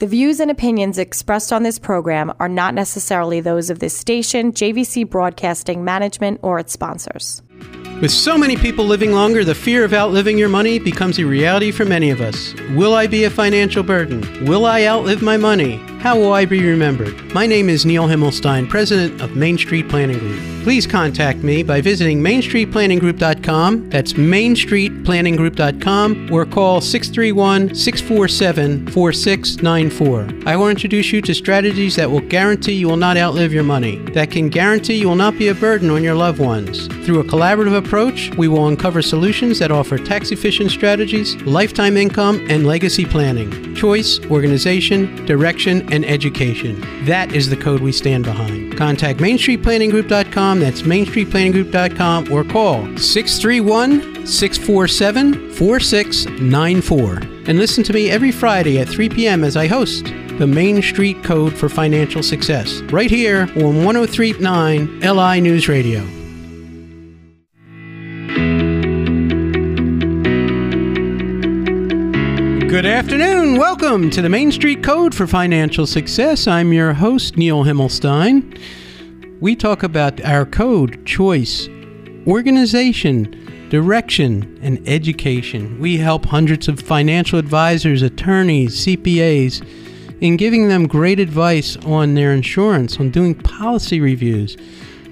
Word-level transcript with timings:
The 0.00 0.08
views 0.08 0.40
and 0.40 0.50
opinions 0.50 0.98
expressed 0.98 1.52
on 1.52 1.62
this 1.62 1.78
program 1.78 2.32
are 2.40 2.48
not 2.48 2.74
necessarily 2.74 3.40
those 3.40 3.70
of 3.70 3.78
this 3.78 3.96
station, 3.96 4.50
JVC 4.50 5.08
Broadcasting 5.08 5.84
Management, 5.84 6.40
or 6.42 6.58
its 6.58 6.72
sponsors. 6.72 7.42
With 8.00 8.10
so 8.10 8.36
many 8.36 8.56
people 8.56 8.84
living 8.84 9.12
longer, 9.12 9.44
the 9.44 9.54
fear 9.54 9.84
of 9.84 9.94
outliving 9.94 10.36
your 10.36 10.48
money 10.48 10.80
becomes 10.80 11.20
a 11.20 11.24
reality 11.24 11.70
for 11.70 11.84
many 11.84 12.10
of 12.10 12.20
us. 12.20 12.54
Will 12.70 12.92
I 12.92 13.06
be 13.06 13.22
a 13.22 13.30
financial 13.30 13.84
burden? 13.84 14.44
Will 14.46 14.66
I 14.66 14.84
outlive 14.84 15.22
my 15.22 15.36
money? 15.36 15.80
How 16.04 16.16
will 16.18 16.34
I 16.34 16.44
be 16.44 16.62
remembered? 16.62 17.32
My 17.32 17.46
name 17.46 17.70
is 17.70 17.86
Neil 17.86 18.04
Himmelstein, 18.04 18.68
president 18.68 19.22
of 19.22 19.36
Main 19.36 19.56
Street 19.56 19.88
Planning 19.88 20.18
Group. 20.18 20.38
Please 20.62 20.86
contact 20.86 21.38
me 21.40 21.62
by 21.62 21.80
visiting 21.80 22.20
mainstreetplanninggroup.com. 22.20 23.88
That's 23.88 24.12
mainstreetplanninggroup.com 24.12 26.28
or 26.30 26.44
call 26.44 26.82
631 26.82 27.74
647 27.74 28.88
4694. 28.88 30.46
I 30.46 30.56
will 30.56 30.68
introduce 30.68 31.10
you 31.10 31.22
to 31.22 31.34
strategies 31.34 31.96
that 31.96 32.10
will 32.10 32.20
guarantee 32.20 32.72
you 32.72 32.88
will 32.88 32.98
not 32.98 33.16
outlive 33.16 33.54
your 33.54 33.62
money, 33.62 33.96
that 34.12 34.30
can 34.30 34.50
guarantee 34.50 34.96
you 34.96 35.08
will 35.08 35.16
not 35.16 35.38
be 35.38 35.48
a 35.48 35.54
burden 35.54 35.88
on 35.88 36.02
your 36.02 36.14
loved 36.14 36.38
ones. 36.38 36.86
Through 37.04 37.20
a 37.20 37.24
collaborative 37.24 37.76
approach, 37.76 38.30
we 38.36 38.48
will 38.48 38.68
uncover 38.68 39.02
solutions 39.02 39.58
that 39.58 39.70
offer 39.70 39.96
tax 39.96 40.32
efficient 40.32 40.70
strategies, 40.70 41.36
lifetime 41.42 41.98
income, 41.98 42.44
and 42.50 42.66
legacy 42.66 43.06
planning, 43.06 43.74
choice, 43.74 44.20
organization, 44.30 45.24
direction, 45.26 45.92
and 45.94 46.04
education. 46.04 46.80
That 47.04 47.32
is 47.32 47.48
the 47.48 47.56
code 47.56 47.80
we 47.80 47.92
stand 47.92 48.24
behind. 48.24 48.76
Contact 48.76 49.20
MainStreetPlanningGroup.com. 49.20 50.60
That's 50.60 50.82
MainStreetPlanningGroup.com 50.82 52.32
or 52.32 52.44
call 52.44 52.96
631 52.98 54.26
647 54.26 55.52
4694. 55.52 57.12
And 57.46 57.58
listen 57.58 57.84
to 57.84 57.92
me 57.92 58.10
every 58.10 58.32
Friday 58.32 58.78
at 58.80 58.88
3 58.88 59.08
p.m. 59.08 59.44
as 59.44 59.56
I 59.56 59.66
host 59.66 60.06
the 60.38 60.46
Main 60.46 60.82
Street 60.82 61.22
Code 61.22 61.54
for 61.54 61.68
Financial 61.68 62.22
Success, 62.22 62.80
right 62.90 63.10
here 63.10 63.42
on 63.56 63.84
1039 63.84 65.00
LI 65.00 65.40
News 65.40 65.68
Radio. 65.68 66.23
Good 72.74 72.86
afternoon. 72.86 73.56
Welcome 73.56 74.10
to 74.10 74.20
the 74.20 74.28
Main 74.28 74.50
Street 74.50 74.82
Code 74.82 75.14
for 75.14 75.28
Financial 75.28 75.86
Success. 75.86 76.48
I'm 76.48 76.72
your 76.72 76.92
host, 76.92 77.36
Neil 77.36 77.62
Himmelstein. 77.62 78.60
We 79.40 79.54
talk 79.54 79.84
about 79.84 80.20
our 80.24 80.44
code, 80.44 81.06
choice, 81.06 81.68
organization, 82.26 83.68
direction, 83.70 84.58
and 84.60 84.82
education. 84.88 85.78
We 85.78 85.98
help 85.98 86.26
hundreds 86.26 86.66
of 86.66 86.80
financial 86.80 87.38
advisors, 87.38 88.02
attorneys, 88.02 88.84
CPAs 88.84 89.64
in 90.20 90.36
giving 90.36 90.66
them 90.66 90.88
great 90.88 91.20
advice 91.20 91.76
on 91.86 92.14
their 92.14 92.32
insurance, 92.32 92.98
on 92.98 93.10
doing 93.10 93.36
policy 93.36 94.00
reviews, 94.00 94.56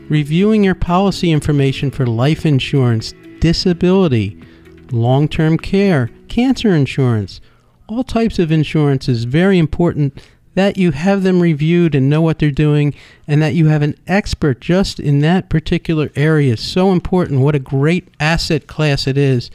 reviewing 0.08 0.64
your 0.64 0.74
policy 0.74 1.30
information 1.30 1.92
for 1.92 2.06
life 2.06 2.44
insurance, 2.44 3.14
disability, 3.38 4.42
long 4.90 5.28
term 5.28 5.56
care, 5.56 6.10
cancer 6.26 6.74
insurance 6.74 7.40
all 7.88 8.04
types 8.04 8.38
of 8.38 8.50
insurance 8.50 9.08
is 9.08 9.24
very 9.24 9.58
important 9.58 10.20
that 10.54 10.76
you 10.76 10.90
have 10.90 11.22
them 11.22 11.40
reviewed 11.40 11.94
and 11.94 12.10
know 12.10 12.20
what 12.20 12.38
they're 12.38 12.50
doing 12.50 12.94
and 13.26 13.40
that 13.40 13.54
you 13.54 13.66
have 13.66 13.82
an 13.82 13.96
expert 14.06 14.60
just 14.60 15.00
in 15.00 15.20
that 15.20 15.48
particular 15.48 16.10
area. 16.14 16.52
Is 16.52 16.60
so 16.60 16.92
important 16.92 17.40
what 17.40 17.54
a 17.54 17.58
great 17.58 18.08
asset 18.20 18.66
class 18.66 19.06
it 19.06 19.16
is 19.16 19.50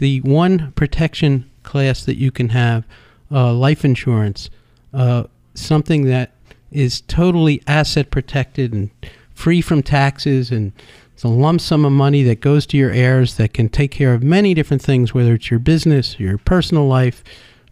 the 0.00 0.20
one 0.22 0.72
protection 0.72 1.48
class 1.62 2.04
that 2.04 2.16
you 2.16 2.30
can 2.30 2.48
have 2.48 2.84
uh, 3.30 3.52
life 3.52 3.84
insurance 3.84 4.50
uh, 4.92 5.24
something 5.54 6.06
that 6.06 6.32
is 6.72 7.02
totally 7.02 7.62
asset 7.66 8.10
protected 8.10 8.72
and 8.72 8.90
free 9.34 9.60
from 9.60 9.82
taxes 9.82 10.50
and 10.50 10.72
it's 11.12 11.22
a 11.22 11.28
lump 11.28 11.60
sum 11.60 11.84
of 11.84 11.92
money 11.92 12.22
that 12.22 12.40
goes 12.40 12.64
to 12.66 12.78
your 12.78 12.90
heirs 12.90 13.36
that 13.36 13.52
can 13.52 13.68
take 13.68 13.90
care 13.90 14.14
of 14.14 14.22
many 14.22 14.54
different 14.54 14.82
things 14.82 15.12
whether 15.12 15.34
it's 15.34 15.50
your 15.50 15.60
business 15.60 16.18
your 16.18 16.38
personal 16.38 16.86
life 16.86 17.22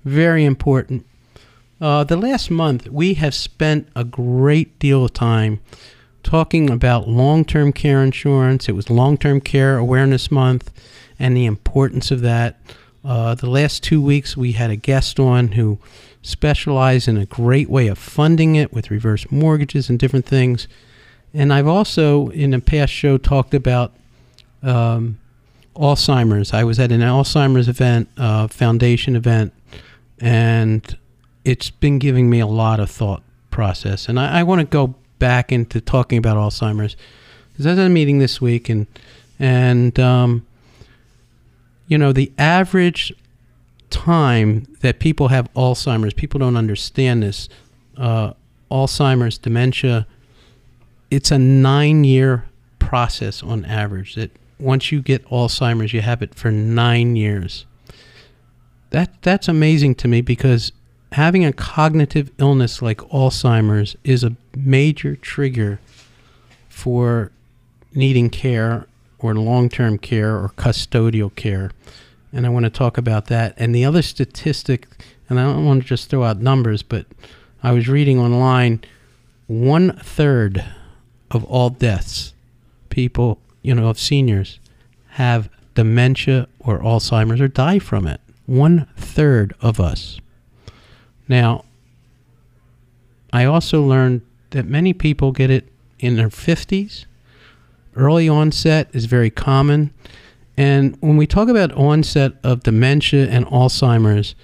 very 0.09 0.45
important. 0.45 1.07
Uh, 1.81 2.03
the 2.03 2.17
last 2.17 2.51
month, 2.51 2.89
we 2.89 3.15
have 3.15 3.35
spent 3.35 3.89
a 3.95 4.05
great 4.05 4.79
deal 4.79 5.05
of 5.05 5.13
time 5.13 5.61
talking 6.23 6.71
about 6.71 7.09
long 7.09 7.45
term 7.45 7.73
care 7.73 8.03
insurance. 8.03 8.69
It 8.69 8.73
was 8.73 8.91
Long 8.91 9.17
Term 9.17 9.41
Care 9.41 9.79
Awareness 9.79 10.31
Month 10.31 10.73
and 11.19 11.37
the 11.37 11.47
importance 11.47 12.11
of 12.11 12.21
that. 12.23 12.57
Uh, 13.05 13.35
the 13.35 13.49
last 13.49 13.83
two 13.83 14.03
weeks, 14.03 14.37
we 14.37 14.53
had 14.53 14.71
a 14.71 14.77
guest 14.77 15.21
on 15.21 15.53
who 15.53 15.79
specialized 16.21 17.07
in 17.07 17.17
a 17.17 17.27
great 17.27 17.71
way 17.71 17.87
of 17.87 17.97
funding 17.97 18.57
it 18.57 18.73
with 18.73 18.91
reverse 18.91 19.31
mortgages 19.31 19.89
and 19.89 19.99
different 19.99 20.27
things. 20.27 20.67
And 21.33 21.53
I've 21.53 21.69
also, 21.69 22.29
in 22.31 22.53
a 22.55 22.61
past 22.61 22.93
show, 22.93 23.19
talked 23.19 23.55
about 23.55 23.93
um, 24.63 25.19
Alzheimer's. 25.77 26.53
I 26.53 26.65
was 26.65 26.81
at 26.81 26.91
an 26.91 27.01
Alzheimer's 27.01 27.69
event, 27.69 28.09
uh, 28.17 28.49
foundation 28.49 29.15
event 29.15 29.53
and 30.21 30.97
it's 31.45 31.71
been 31.71 31.99
giving 31.99 32.29
me 32.29 32.41
a 32.41 32.47
lot 32.47 32.81
of 32.81 32.91
thought 32.91 33.23
process. 33.51 34.09
And 34.09 34.19
I, 34.19 34.41
I 34.41 34.43
want 34.43 34.61
to 34.61 34.67
go 34.67 34.95
back 35.19 35.51
into 35.51 35.81
talking 35.81 36.19
about 36.19 36.37
Alzheimer's 36.37 36.97
because 37.53 37.67
I 37.67 37.71
was 37.71 37.79
at 37.79 37.87
a 37.87 37.91
meeting 37.91 38.19
this 38.19 38.41
week, 38.41 38.69
and 38.69 38.87
and 39.39 39.99
um, 39.99 40.47
you 41.89 41.99
know 41.99 42.13
the 42.13 42.33
average 42.39 43.13
time 43.91 44.67
that 44.81 45.01
people 45.01 45.29
have 45.29 45.53
Alzheimer's, 45.55 46.15
people 46.15 46.39
don't 46.39 46.57
understand 46.57 47.23
this. 47.23 47.49
Uh, 47.97 48.33
Alzheimer's, 48.71 49.39
dementia, 49.39 50.07
it's 51.11 51.31
a 51.31 51.39
nine-year 51.39 52.45
process 52.79 53.43
on 53.43 53.65
average. 53.65 54.15
That 54.15 54.31
once 54.61 54.93
you 54.93 55.01
get 55.01 55.27
Alzheimer's, 55.31 55.93
you 55.93 56.03
have 56.03 56.23
it 56.23 56.35
for 56.35 56.51
nine 56.51 57.17
years 57.17 57.65
that 58.91 59.23
that's 59.23 59.49
amazing 59.49 59.95
to 59.97 60.09
me 60.09 60.21
because 60.21 60.73
having 61.13 61.45
a 61.45 61.53
cognitive 61.53 62.31
illness 62.39 62.83
like 62.83 62.99
Alzheimer's 62.99 63.97
is 64.05 64.25
a 64.25 64.37
major 64.57 65.17
trigger 65.17 65.81
for 66.69 67.31
needing 67.95 68.31
care 68.31 68.87
or 69.19 69.35
long-term 69.35 69.99
care 69.99 70.37
or 70.37 70.51
custodial 70.57 71.35
care. 71.35 71.71
And 72.33 72.47
I 72.47 72.51
want 72.51 72.65
to 72.65 72.71
talk 72.71 72.99
about 72.99 73.27
that. 73.27 73.55
And 73.57 73.75
the 73.75 73.85
other 73.85 74.03
statistic, 74.03 74.87
and 75.29 75.41
I 75.41 75.45
don't 75.45 75.65
want 75.65 75.83
to 75.83 75.89
just 75.89 76.09
throw 76.09 76.25
out 76.25 76.41
numbers, 76.41 76.83
but 76.83 77.07
I 77.63 77.73
was 77.73 77.89
reading 77.89 78.19
online 78.19 78.85
one 79.47 79.97
third 79.97 80.65
of 81.31 81.45
all 81.45 81.71
deaths, 81.71 82.35
people, 82.91 83.39
you 83.63 83.75
know, 83.75 83.89
of 83.89 83.99
seniors, 83.99 84.61
have 85.13 85.49
dementia 85.75 86.49
or 86.61 86.79
Alzheimer's 86.81 87.41
or 87.41 87.49
die 87.49 87.79
from 87.79 88.07
it 88.07 88.21
one 88.49 88.89
third 88.97 89.55
of 89.61 89.79
us. 89.79 90.21
Now, 91.29 91.67
I 93.31 93.45
also 93.45 93.83
learned 93.83 94.23
that 94.51 94.65
many 94.65 94.95
people 94.95 95.33
get 95.33 95.51
it 95.51 95.69
in 95.99 96.17
their 96.17 96.31
50s. 96.31 97.05
Early 97.95 98.27
onset 98.27 98.89
is 98.95 99.05
very 99.05 99.29
common. 99.29 99.93
And 100.57 100.97
when 101.01 101.19
we 101.19 101.27
talk 101.27 101.49
about 101.49 101.73
onset 101.73 102.33
of 102.43 102.63
dementia 102.63 103.29
and 103.29 103.45
Alzheimer's, 103.47 104.35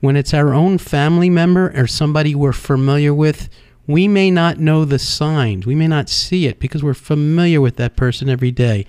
when 0.00 0.16
it's 0.16 0.34
our 0.34 0.52
own 0.52 0.76
family 0.78 1.30
member 1.30 1.72
or 1.80 1.86
somebody 1.86 2.34
we're 2.34 2.52
familiar 2.52 3.14
with, 3.14 3.48
we 3.86 4.08
may 4.08 4.32
not 4.32 4.58
know 4.58 4.84
the 4.84 4.98
signs. 4.98 5.64
We 5.64 5.76
may 5.76 5.86
not 5.86 6.08
see 6.08 6.46
it 6.46 6.58
because 6.58 6.82
we're 6.82 6.92
familiar 6.92 7.60
with 7.60 7.76
that 7.76 7.94
person 7.94 8.28
every 8.28 8.50
day 8.50 8.84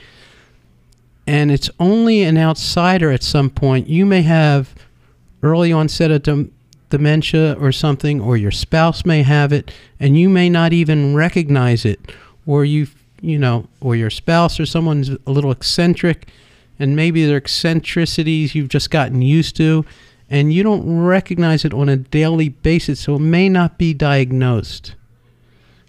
and 1.27 1.51
it's 1.51 1.69
only 1.79 2.23
an 2.23 2.37
outsider 2.37 3.11
at 3.11 3.23
some 3.23 3.49
point. 3.49 3.87
You 3.87 4.05
may 4.05 4.21
have 4.21 4.75
early 5.41 5.71
onset 5.71 6.11
of 6.11 6.23
dem- 6.23 6.51
dementia 6.89 7.53
or 7.59 7.71
something, 7.71 8.21
or 8.21 8.37
your 8.37 8.51
spouse 8.51 9.05
may 9.05 9.23
have 9.23 9.51
it, 9.51 9.71
and 9.99 10.17
you 10.17 10.29
may 10.29 10.49
not 10.49 10.73
even 10.73 11.15
recognize 11.15 11.85
it, 11.85 11.99
or 12.45 12.63
you, 12.63 12.87
you 13.21 13.39
know, 13.39 13.67
or 13.81 13.95
your 13.95 14.09
spouse 14.09 14.59
or 14.59 14.65
someone's 14.65 15.09
a 15.09 15.31
little 15.31 15.51
eccentric, 15.51 16.29
and 16.77 16.95
maybe 16.95 17.25
their 17.25 17.37
eccentricities 17.37 18.53
you've 18.53 18.69
just 18.69 18.91
gotten 18.91 19.21
used 19.21 19.55
to, 19.55 19.85
and 20.29 20.53
you 20.53 20.63
don't 20.63 21.03
recognize 21.03 21.65
it 21.65 21.73
on 21.73 21.89
a 21.89 21.97
daily 21.97 22.49
basis, 22.49 22.99
so 22.99 23.15
it 23.15 23.19
may 23.19 23.49
not 23.49 23.77
be 23.77 23.93
diagnosed. 23.93 24.95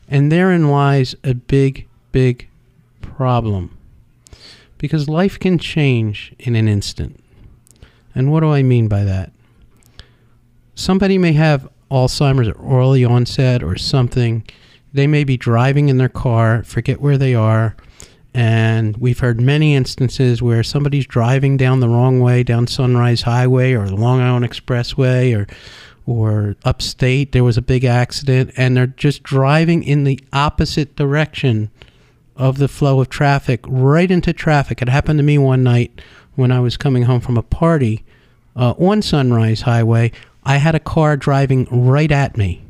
And 0.08 0.30
therein 0.30 0.70
lies 0.70 1.14
a 1.24 1.34
big, 1.34 1.86
big 2.12 2.48
problem 3.00 3.75
because 4.78 5.08
life 5.08 5.38
can 5.38 5.58
change 5.58 6.34
in 6.38 6.54
an 6.56 6.68
instant. 6.68 7.22
And 8.14 8.32
what 8.32 8.40
do 8.40 8.52
I 8.52 8.62
mean 8.62 8.88
by 8.88 9.04
that? 9.04 9.32
Somebody 10.74 11.18
may 11.18 11.32
have 11.32 11.68
Alzheimer's 11.90 12.48
or 12.48 12.80
early 12.80 13.04
onset 13.04 13.62
or 13.62 13.76
something. 13.76 14.44
They 14.92 15.06
may 15.06 15.24
be 15.24 15.36
driving 15.36 15.88
in 15.88 15.98
their 15.98 16.08
car, 16.08 16.62
forget 16.64 17.00
where 17.00 17.18
they 17.18 17.34
are, 17.34 17.76
and 18.36 18.98
we've 18.98 19.20
heard 19.20 19.40
many 19.40 19.74
instances 19.74 20.42
where 20.42 20.62
somebody's 20.62 21.06
driving 21.06 21.56
down 21.56 21.80
the 21.80 21.88
wrong 21.88 22.20
way, 22.20 22.42
down 22.42 22.66
Sunrise 22.66 23.22
Highway 23.22 23.72
or 23.72 23.86
the 23.86 23.96
Long 23.96 24.20
Island 24.20 24.44
Expressway 24.44 25.36
or 25.36 25.46
or 26.06 26.54
upstate 26.64 27.32
there 27.32 27.42
was 27.42 27.56
a 27.56 27.62
big 27.62 27.84
accident 27.84 28.52
and 28.56 28.76
they're 28.76 28.86
just 28.86 29.24
driving 29.24 29.82
in 29.82 30.04
the 30.04 30.20
opposite 30.32 30.94
direction 30.94 31.68
of 32.36 32.58
the 32.58 32.68
flow 32.68 33.00
of 33.00 33.08
traffic 33.08 33.60
right 33.66 34.10
into 34.10 34.32
traffic. 34.32 34.82
It 34.82 34.88
happened 34.88 35.18
to 35.18 35.22
me 35.22 35.38
one 35.38 35.62
night 35.62 36.00
when 36.34 36.52
I 36.52 36.60
was 36.60 36.76
coming 36.76 37.04
home 37.04 37.20
from 37.20 37.36
a 37.36 37.42
party 37.42 38.04
uh, 38.54 38.72
on 38.72 39.02
Sunrise 39.02 39.62
Highway. 39.62 40.12
I 40.44 40.58
had 40.58 40.74
a 40.74 40.80
car 40.80 41.16
driving 41.16 41.66
right 41.70 42.12
at 42.12 42.36
me. 42.36 42.64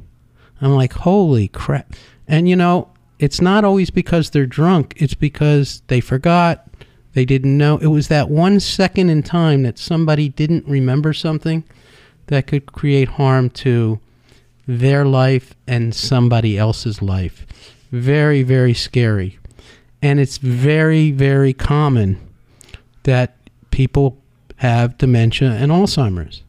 I'm 0.61 0.75
like, 0.75 0.93
holy 0.93 1.49
crap. 1.49 1.95
And 2.27 2.49
you 2.49 2.57
know, 2.57 2.89
it's 3.19 3.41
not 3.41 3.65
always 3.65 3.91
because 3.91 4.31
they're 4.31 4.47
drunk, 4.47 4.95
it's 4.97 5.15
because 5.15 5.83
they 5.89 6.01
forgot, 6.01 6.69
they 7.15 7.25
didn't 7.25 7.57
know. 7.57 7.79
It 7.79 7.87
was 7.87 8.09
that 8.09 8.29
one 8.29 8.61
second 8.61 9.11
in 9.11 9.23
time 9.23 9.63
that 9.63 9.79
somebody 9.79 10.29
didn't 10.29 10.67
remember 10.67 11.13
something 11.13 11.65
that 12.27 12.47
could 12.47 12.73
create 12.73 13.09
harm 13.09 13.51
to 13.51 14.01
their 14.67 15.05
life 15.05 15.55
and 15.67 15.95
somebody 15.95 16.59
else's 16.59 17.01
life. 17.01 17.47
Very, 17.91 18.43
very 18.43 18.75
scary. 18.75 19.39
And 20.07 20.21
it's 20.21 20.39
very, 20.39 21.11
very 21.11 21.53
common 21.53 22.21
that 23.03 23.37
people 23.73 24.17
have 24.59 24.97
dementia 24.99 25.51
and 25.51 25.73
Alzheimer's. 25.73 26.45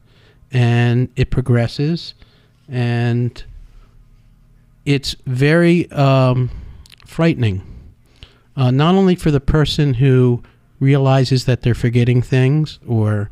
And 0.52 1.08
it 1.16 1.32
progresses 1.32 2.14
and 2.68 3.42
it's 4.84 5.16
very 5.26 5.90
um, 5.90 6.50
frightening. 7.04 7.62
Uh, 8.56 8.70
not 8.70 8.94
only 8.94 9.16
for 9.16 9.32
the 9.32 9.40
person 9.40 9.94
who 9.94 10.40
realizes 10.78 11.44
that 11.46 11.62
they're 11.62 11.74
forgetting 11.74 12.22
things 12.22 12.78
or 12.86 13.28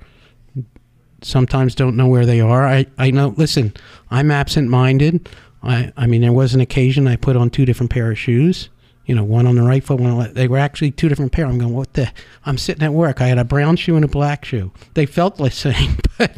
sometimes 1.23 1.77
don't 1.77 1.97
know 1.97 2.09
where 2.09 2.27
they 2.27 2.41
are. 2.41 2.67
I, 2.67 2.87
I 2.99 3.13
know, 3.13 3.33
listen, 3.37 3.75
I'm 4.11 4.33
absent 4.33 4.71
minded. 4.71 5.29
I, 5.63 5.93
I 5.97 6.09
mean, 6.09 6.23
there 6.23 6.33
was 6.33 6.53
an 6.53 6.61
occasion 6.61 7.07
I 7.07 7.15
put 7.15 7.37
on 7.37 7.49
two 7.49 7.65
different 7.65 7.93
pair 7.93 8.11
of 8.11 8.19
shoes. 8.19 8.71
You 9.07 9.15
know, 9.15 9.25
one 9.25 9.47
on 9.47 9.55
the 9.55 9.63
right 9.63 9.83
foot, 9.83 10.01
one 10.01 10.11
on 10.11 10.17
the 10.17 10.23
left. 10.25 10.35
They 10.35 10.49
were 10.49 10.59
actually 10.59 10.91
two 10.91 11.09
different 11.09 11.33
pair. 11.33 11.47
I'm 11.47 11.59
going, 11.59 11.73
what 11.73 11.95
the? 11.95 12.13
I'm 12.45 12.59
sitting 12.59 12.83
at 12.83 12.93
work. 12.93 13.21
I 13.21 13.29
had 13.29 13.39
a 13.39 13.45
brown 13.45 13.77
shoe 13.77 13.97
and 13.97 14.05
a 14.05 14.09
black 14.09 14.45
shoe. 14.45 14.73
They 14.95 15.07
felt 15.07 15.37
the 15.37 15.51
same, 15.51 15.97
but, 16.19 16.37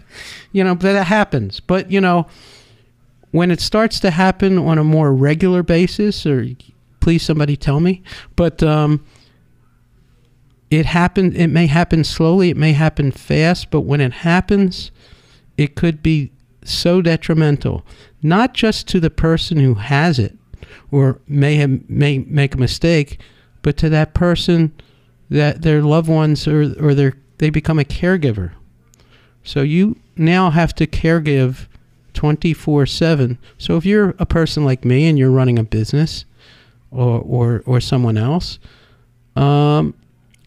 you 0.52 0.62
know, 0.62 0.74
but 0.74 0.92
that 0.92 1.06
happens. 1.06 1.60
But, 1.60 1.90
you 1.90 2.00
know, 2.00 2.26
when 3.30 3.50
it 3.50 3.60
starts 3.60 4.00
to 4.00 4.10
happen 4.10 4.58
on 4.58 4.78
a 4.78 4.84
more 4.84 5.12
regular 5.12 5.62
basis, 5.62 6.24
or 6.26 6.46
please 7.00 7.22
somebody 7.22 7.56
tell 7.56 7.80
me, 7.80 8.02
but, 8.36 8.62
um, 8.62 9.04
it 10.70 10.86
happen 10.86 11.34
it 11.34 11.48
may 11.48 11.66
happen 11.66 12.04
slowly 12.04 12.50
it 12.50 12.56
may 12.56 12.72
happen 12.72 13.10
fast 13.10 13.70
but 13.70 13.82
when 13.82 14.00
it 14.00 14.12
happens 14.12 14.90
it 15.56 15.74
could 15.74 16.02
be 16.02 16.30
so 16.64 17.00
detrimental 17.00 17.84
not 18.22 18.52
just 18.52 18.86
to 18.88 19.00
the 19.00 19.10
person 19.10 19.58
who 19.58 19.74
has 19.74 20.18
it 20.18 20.37
or 20.90 21.20
may 21.26 21.56
have, 21.56 21.88
may 21.88 22.18
make 22.18 22.54
a 22.54 22.58
mistake 22.58 23.20
but 23.62 23.76
to 23.76 23.88
that 23.88 24.14
person 24.14 24.72
that 25.30 25.62
their 25.62 25.82
loved 25.82 26.08
ones 26.08 26.46
or 26.48 26.74
or 26.82 26.94
their 26.94 27.14
they 27.38 27.50
become 27.50 27.78
a 27.78 27.84
caregiver. 27.84 28.52
So 29.44 29.62
you 29.62 29.96
now 30.16 30.50
have 30.50 30.74
to 30.76 30.86
caregive 30.86 31.66
24/7 32.14 33.38
so 33.58 33.76
if 33.76 33.86
you're 33.86 34.14
a 34.18 34.26
person 34.26 34.64
like 34.64 34.84
me 34.84 35.06
and 35.06 35.18
you're 35.18 35.30
running 35.30 35.58
a 35.58 35.62
business 35.62 36.24
or 36.90 37.20
or 37.20 37.62
or 37.64 37.80
someone 37.80 38.16
else 38.16 38.58
um 39.36 39.94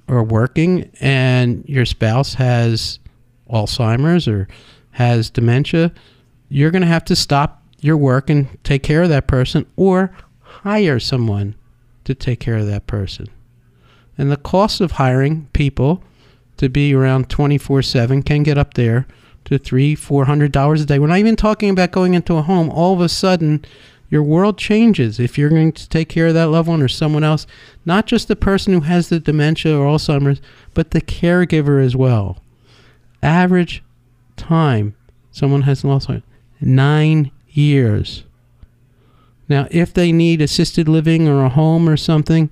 or 0.09 0.21
working 0.23 0.91
and 0.99 1.63
your 1.67 1.85
spouse 1.85 2.33
has 2.33 2.99
Alzheimer's 3.49 4.27
or 4.27 4.47
has 4.91 5.29
dementia, 5.29 5.91
you're 6.49 6.71
going 6.71 6.81
to 6.81 6.87
have 6.87 7.05
to 7.05 7.15
stop 7.15 7.63
your 7.79 7.97
work 7.97 8.29
and 8.29 8.47
take 8.63 8.83
care 8.83 9.03
of 9.03 9.09
that 9.09 9.27
person 9.27 9.65
or 9.75 10.11
hire 10.63 10.99
someone 10.99 11.55
to 12.03 12.15
take 12.15 12.39
care 12.39 12.57
of 12.57 12.67
that 12.67 12.87
person. 12.87 13.27
And 14.17 14.31
the 14.31 14.37
cost 14.37 14.81
of 14.81 14.93
hiring 14.93 15.47
people 15.53 16.03
to 16.57 16.69
be 16.69 16.93
around 16.93 17.29
24 17.29 17.81
7 17.81 18.23
can 18.23 18.43
get 18.43 18.57
up 18.57 18.75
there 18.75 19.07
to 19.45 19.57
three, 19.57 19.95
four 19.95 20.25
hundred 20.25 20.51
dollars 20.51 20.81
a 20.81 20.85
day. 20.85 20.99
We're 20.99 21.07
not 21.07 21.17
even 21.17 21.35
talking 21.35 21.69
about 21.69 21.91
going 21.91 22.13
into 22.13 22.35
a 22.35 22.41
home. 22.41 22.69
All 22.69 22.93
of 22.93 23.01
a 23.01 23.09
sudden, 23.09 23.65
your 24.09 24.23
world 24.23 24.57
changes 24.57 25.19
if 25.19 25.37
you're 25.37 25.49
going 25.49 25.71
to 25.71 25.89
take 25.89 26.09
care 26.09 26.27
of 26.27 26.33
that 26.33 26.49
loved 26.49 26.67
one 26.67 26.81
or 26.81 26.87
someone 26.87 27.23
else, 27.23 27.47
not 27.85 28.05
just 28.05 28.27
the 28.27 28.35
person 28.35 28.73
who 28.73 28.81
has 28.81 29.09
the 29.09 29.19
dementia 29.19 29.75
or 29.77 29.85
Alzheimer's, 29.85 30.41
but 30.73 30.91
the 30.91 31.01
caregiver 31.01 31.83
as 31.83 31.95
well. 31.95 32.43
Average 33.23 33.83
time 34.35 34.95
someone 35.31 35.61
has 35.63 35.83
an 35.83 35.89
Alzheimer's, 35.89 36.23
nine 36.59 37.31
years. 37.49 38.23
Now, 39.51 39.67
if 39.69 39.93
they 39.93 40.11
need 40.11 40.41
assisted 40.41 40.87
living 40.87 41.27
or 41.27 41.43
a 41.43 41.49
home 41.49 41.87
or 41.89 41.97
something, 41.97 42.51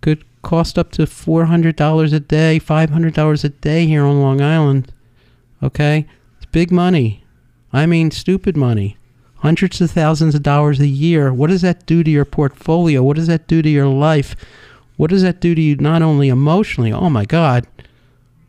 could 0.00 0.24
cost 0.42 0.78
up 0.78 0.92
to 0.92 1.02
$400 1.02 2.12
a 2.12 2.20
day, 2.20 2.60
$500 2.60 3.44
a 3.44 3.48
day 3.48 3.86
here 3.86 4.04
on 4.04 4.22
Long 4.22 4.40
Island. 4.40 4.92
Okay? 5.60 6.06
It's 6.36 6.46
big 6.46 6.70
money. 6.70 7.24
I 7.72 7.84
mean, 7.86 8.10
stupid 8.10 8.56
money 8.56 8.96
hundreds 9.38 9.80
of 9.80 9.90
thousands 9.90 10.34
of 10.34 10.42
dollars 10.42 10.80
a 10.80 10.86
year. 10.86 11.32
What 11.32 11.50
does 11.50 11.62
that 11.62 11.86
do 11.86 12.02
to 12.02 12.10
your 12.10 12.24
portfolio? 12.24 13.02
What 13.02 13.16
does 13.16 13.26
that 13.26 13.46
do 13.46 13.62
to 13.62 13.68
your 13.68 13.86
life? 13.86 14.34
What 14.96 15.10
does 15.10 15.22
that 15.22 15.40
do 15.40 15.54
to 15.54 15.60
you 15.60 15.76
not 15.76 16.02
only 16.02 16.28
emotionally, 16.28 16.92
oh 16.92 17.10
my 17.10 17.24
God, 17.24 17.66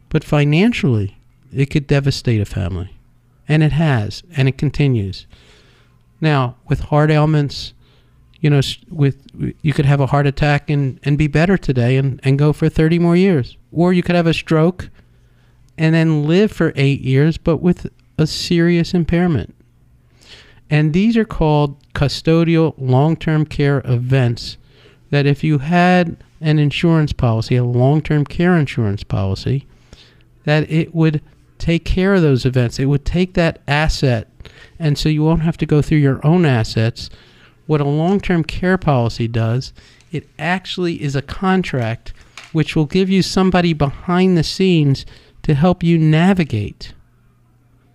but 0.09 0.23
financially? 0.23 1.17
It 1.53 1.67
could 1.67 1.87
devastate 1.87 2.41
a 2.41 2.45
family. 2.45 2.95
And 3.47 3.63
it 3.63 3.73
has, 3.73 4.23
and 4.35 4.47
it 4.47 4.57
continues. 4.57 5.27
Now, 6.19 6.55
with 6.67 6.79
heart 6.81 7.11
ailments, 7.11 7.73
you 8.47 8.51
know, 8.51 8.61
with 8.89 9.27
you 9.61 9.73
could 9.73 9.83
have 9.83 9.99
a 9.99 10.05
heart 10.05 10.25
attack 10.25 10.69
and, 10.69 11.01
and 11.03 11.17
be 11.17 11.27
better 11.27 11.57
today 11.57 11.97
and, 11.97 12.21
and 12.23 12.39
go 12.39 12.53
for 12.53 12.69
30 12.69 12.97
more 12.97 13.17
years. 13.17 13.57
Or 13.73 13.91
you 13.91 14.01
could 14.01 14.15
have 14.15 14.25
a 14.25 14.33
stroke 14.33 14.89
and 15.77 15.93
then 15.93 16.23
live 16.23 16.49
for 16.49 16.71
eight 16.77 17.01
years, 17.01 17.37
but 17.37 17.57
with 17.57 17.87
a 18.17 18.25
serious 18.25 18.93
impairment. 18.93 19.53
And 20.69 20.93
these 20.93 21.17
are 21.17 21.25
called 21.25 21.75
custodial 21.91 22.73
long 22.77 23.17
term 23.17 23.45
care 23.45 23.81
events 23.83 24.55
that 25.09 25.25
if 25.25 25.43
you 25.43 25.57
had 25.57 26.15
an 26.39 26.57
insurance 26.57 27.11
policy, 27.11 27.57
a 27.57 27.65
long 27.65 28.01
term 28.01 28.23
care 28.23 28.55
insurance 28.55 29.03
policy, 29.03 29.67
that 30.45 30.71
it 30.71 30.95
would 30.95 31.21
take 31.57 31.83
care 31.83 32.13
of 32.13 32.21
those 32.21 32.45
events. 32.45 32.79
It 32.79 32.85
would 32.85 33.03
take 33.03 33.33
that 33.33 33.59
asset, 33.67 34.29
and 34.79 34.97
so 34.97 35.09
you 35.09 35.21
won't 35.21 35.41
have 35.41 35.57
to 35.57 35.65
go 35.65 35.81
through 35.81 35.97
your 35.97 36.25
own 36.25 36.45
assets. 36.45 37.09
What 37.67 37.81
a 37.81 37.85
long 37.85 38.19
term 38.19 38.43
care 38.43 38.77
policy 38.77 39.27
does, 39.27 39.73
it 40.11 40.27
actually 40.39 41.01
is 41.01 41.15
a 41.15 41.21
contract 41.21 42.13
which 42.53 42.75
will 42.75 42.85
give 42.85 43.09
you 43.09 43.21
somebody 43.21 43.73
behind 43.73 44.37
the 44.37 44.43
scenes 44.43 45.05
to 45.43 45.53
help 45.53 45.83
you 45.83 45.97
navigate. 45.97 46.93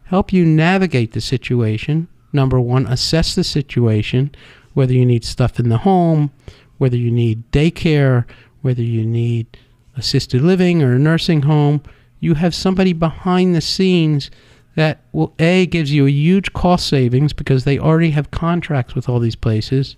Help 0.04 0.32
you 0.32 0.44
navigate 0.44 1.12
the 1.12 1.20
situation 1.20 2.08
number 2.32 2.61
one, 2.61 2.87
assess 2.87 3.35
the 3.35 3.44
situation, 3.44 4.35
whether 4.75 4.92
you 4.92 5.04
need 5.04 5.25
stuff 5.25 5.61
in 5.61 5.68
the 5.68 5.78
home, 5.78 6.30
whether 6.78 6.96
you 6.96 7.11
need 7.11 7.50
daycare, 7.52 8.25
whether 8.62 8.82
you 8.82 9.04
need 9.04 9.58
assisted 9.96 10.40
living 10.40 10.82
or 10.82 10.94
a 10.94 10.99
nursing 10.99 11.42
home. 11.42 11.82
You 12.20 12.35
have 12.35 12.54
somebody 12.54 12.92
behind 12.92 13.54
the 13.54 13.61
scenes 13.61 14.30
that 14.74 15.00
will 15.12 15.34
a 15.38 15.66
gives 15.66 15.92
you 15.92 16.06
a 16.06 16.10
huge 16.10 16.52
cost 16.52 16.88
savings 16.88 17.32
because 17.32 17.64
they 17.64 17.78
already 17.78 18.10
have 18.10 18.30
contracts 18.30 18.94
with 18.94 19.08
all 19.08 19.18
these 19.18 19.36
places, 19.36 19.96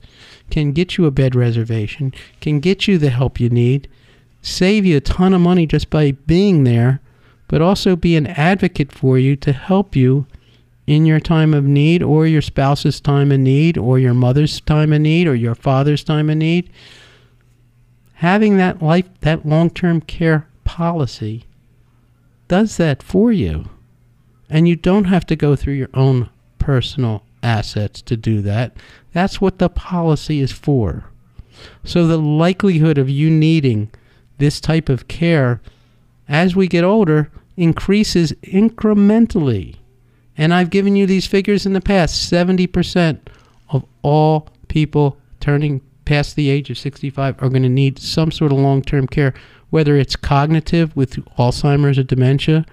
can 0.50 0.72
get 0.72 0.96
you 0.96 1.06
a 1.06 1.10
bed 1.10 1.34
reservation, 1.34 2.12
can 2.40 2.60
get 2.60 2.88
you 2.88 2.98
the 2.98 3.10
help 3.10 3.38
you 3.38 3.48
need, 3.48 3.88
save 4.42 4.84
you 4.84 4.96
a 4.96 5.00
ton 5.00 5.32
of 5.32 5.40
money 5.40 5.66
just 5.66 5.90
by 5.90 6.12
being 6.12 6.64
there, 6.64 7.00
but 7.46 7.62
also 7.62 7.94
be 7.94 8.16
an 8.16 8.26
advocate 8.26 8.90
for 8.90 9.18
you 9.18 9.36
to 9.36 9.52
help 9.52 9.94
you 9.94 10.26
in 10.86 11.06
your 11.06 11.20
time 11.20 11.54
of 11.54 11.64
need 11.64 12.02
or 12.02 12.26
your 12.26 12.42
spouse's 12.42 13.00
time 13.00 13.32
of 13.32 13.40
need 13.40 13.78
or 13.78 13.98
your 13.98 14.12
mother's 14.12 14.60
time 14.60 14.92
of 14.92 15.00
need 15.00 15.26
or 15.26 15.34
your 15.34 15.54
father's 15.54 16.04
time 16.04 16.28
of 16.28 16.36
need. 16.36 16.68
Having 18.14 18.56
that 18.56 18.82
life 18.82 19.08
that 19.20 19.46
long-term 19.46 20.02
care 20.02 20.46
policy 20.64 21.44
does 22.48 22.76
that 22.76 23.02
for 23.02 23.32
you 23.32 23.68
and 24.48 24.68
you 24.68 24.76
don't 24.76 25.04
have 25.04 25.26
to 25.26 25.36
go 25.36 25.56
through 25.56 25.74
your 25.74 25.90
own 25.94 26.28
personal 26.58 27.24
assets 27.42 28.02
to 28.02 28.16
do 28.16 28.40
that. 28.42 28.76
That's 29.12 29.40
what 29.40 29.58
the 29.58 29.68
policy 29.68 30.40
is 30.40 30.52
for. 30.52 31.04
So 31.84 32.06
the 32.06 32.18
likelihood 32.18 32.98
of 32.98 33.08
you 33.08 33.30
needing 33.30 33.90
this 34.38 34.60
type 34.60 34.88
of 34.88 35.08
care 35.08 35.60
as 36.28 36.56
we 36.56 36.66
get 36.66 36.84
older 36.84 37.30
increases 37.56 38.32
incrementally. 38.42 39.76
And 40.36 40.52
I've 40.52 40.70
given 40.70 40.96
you 40.96 41.06
these 41.06 41.26
figures 41.26 41.64
in 41.64 41.74
the 41.74 41.80
past 41.80 42.30
70% 42.32 43.20
of 43.68 43.84
all 44.02 44.48
people 44.68 45.16
turning 45.40 45.80
past 46.04 46.36
the 46.36 46.50
age 46.50 46.70
of 46.70 46.78
65 46.78 47.40
are 47.40 47.48
going 47.48 47.62
to 47.62 47.68
need 47.68 47.98
some 47.98 48.30
sort 48.30 48.52
of 48.52 48.58
long 48.58 48.82
term 48.82 49.06
care, 49.06 49.34
whether 49.70 49.96
it's 49.96 50.16
cognitive 50.16 50.94
with 50.96 51.24
Alzheimer's 51.36 51.98
or 51.98 52.02
dementia, 52.02 52.66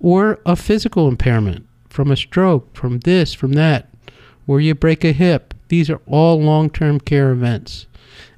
or 0.00 0.40
a 0.46 0.56
physical 0.56 1.06
impairment 1.08 1.66
from 1.88 2.10
a 2.10 2.16
stroke, 2.16 2.74
from 2.74 3.00
this, 3.00 3.34
from 3.34 3.52
that. 3.52 3.88
or 4.46 4.60
you 4.60 4.74
break 4.74 5.04
a 5.04 5.12
hip. 5.12 5.54
These 5.68 5.88
are 5.90 6.00
all 6.06 6.40
long 6.40 6.70
term 6.70 6.98
care 6.98 7.30
events. 7.30 7.86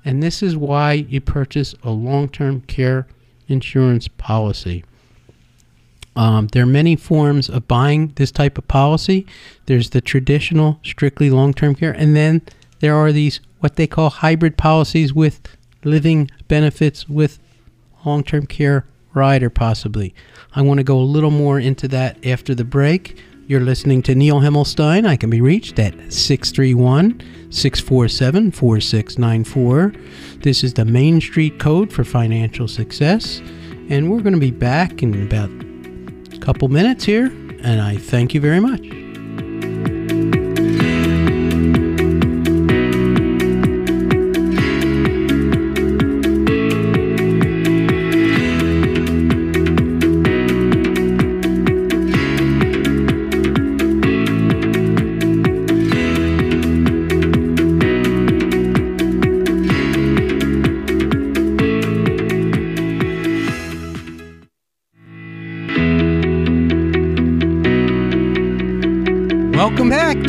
And 0.05 0.23
this 0.23 0.43
is 0.43 0.57
why 0.57 0.93
you 0.93 1.21
purchase 1.21 1.75
a 1.83 1.91
long 1.91 2.29
term 2.29 2.61
care 2.63 3.07
insurance 3.49 4.09
policy. 4.09 4.85
Um, 6.15 6.49
there 6.49 6.65
are 6.65 6.67
many 6.67 6.97
forms 6.97 7.49
of 7.49 7.67
buying 7.67 8.13
this 8.17 8.31
type 8.31 8.59
of 8.59 8.69
policy. 8.69 9.27
There's 9.65 9.91
the 9.91 10.03
traditional, 10.03 10.79
strictly 10.83 11.31
long 11.31 11.55
term 11.55 11.75
care, 11.75 11.93
and 11.93 12.15
then 12.15 12.43
there 12.81 12.95
are 12.95 13.13
these 13.13 13.41
what 13.61 13.77
they 13.77 13.87
call 13.87 14.11
hybrid 14.11 14.59
policies 14.59 15.15
with 15.15 15.41
living 15.85 16.31
benefits 16.49 17.09
with 17.09 17.39
long 18.05 18.23
term 18.25 18.47
care 18.47 18.85
rider, 19.15 19.51
possibly. 19.51 20.15
I 20.55 20.63
want 20.63 20.79
to 20.79 20.85
go 20.85 20.99
a 20.99 21.03
little 21.03 21.31
more 21.31 21.59
into 21.59 21.89
that 21.89 22.25
after 22.27 22.55
the 22.55 22.65
break. 22.65 23.19
You're 23.47 23.61
listening 23.61 24.03
to 24.03 24.15
Neil 24.15 24.41
Himmelstein. 24.41 25.07
I 25.07 25.17
can 25.17 25.29
be 25.29 25.41
reached 25.41 25.79
at 25.79 25.95
631 26.13 27.51
647 27.51 28.53
4694. 28.53 29.95
This 30.43 30.65
is 30.65 30.75
the 30.75 30.85
Main 30.85 31.21
Street 31.21 31.59
Code 31.59 31.93
for 31.93 32.05
Financial 32.05 32.69
Success. 32.69 33.41
And 33.91 34.11
we're 34.11 34.21
going 34.21 34.35
to 34.35 34.41
be 34.41 34.53
back 34.53 35.03
in 35.03 35.27
about 35.27 35.51
a 36.35 36.39
couple 36.39 36.69
minutes 36.69 37.05
here. 37.05 37.27
And 37.63 37.81
I 37.81 37.97
thank 37.97 38.33
you 38.33 38.41
very 38.41 38.61
much. 38.61 39.02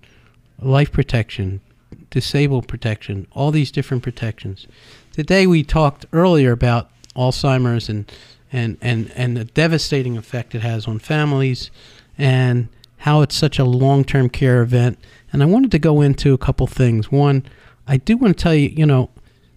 life 0.62 0.92
protection, 0.92 1.60
disabled 2.08 2.68
protection, 2.68 3.26
all 3.32 3.50
these 3.50 3.72
different 3.72 4.04
protections. 4.04 4.68
Today 5.12 5.48
we 5.48 5.64
talked 5.64 6.06
earlier 6.12 6.52
about 6.52 6.92
Alzheimer's 7.16 7.88
and 7.88 8.10
and, 8.52 8.78
and, 8.80 9.10
and 9.16 9.36
the 9.36 9.44
devastating 9.44 10.16
effect 10.16 10.54
it 10.54 10.60
has 10.60 10.86
on 10.86 11.00
families 11.00 11.72
and 12.16 12.68
how 12.98 13.20
it's 13.22 13.34
such 13.34 13.58
a 13.58 13.64
long 13.64 14.04
term 14.04 14.28
care 14.28 14.62
event. 14.62 14.96
And 15.32 15.42
I 15.42 15.46
wanted 15.46 15.72
to 15.72 15.80
go 15.80 16.02
into 16.02 16.32
a 16.32 16.38
couple 16.38 16.68
things. 16.68 17.10
One, 17.10 17.44
I 17.88 17.96
do 17.96 18.16
want 18.16 18.38
to 18.38 18.40
tell 18.40 18.54
you, 18.54 18.68
you 18.68 18.86
know, 18.86 19.10